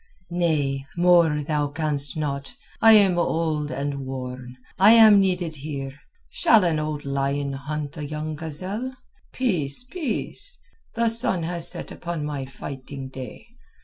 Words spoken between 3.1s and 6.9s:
old and worn, and I am needed here. Shall an